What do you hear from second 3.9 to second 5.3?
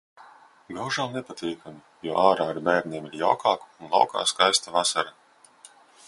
laukā skaista vasara.